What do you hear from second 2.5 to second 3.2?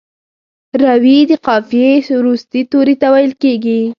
توري ته